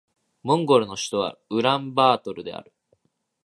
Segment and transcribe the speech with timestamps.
[0.41, 2.73] モンゴルの首都はウランバートルである